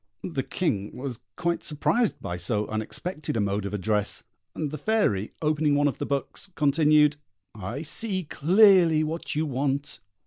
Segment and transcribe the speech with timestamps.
[0.23, 4.23] The King was quite surprised by so unexpected a mode of address;
[4.55, 7.17] and the Fairy, opening one of the books, continued:
[7.53, 9.99] "I see clearly what you want.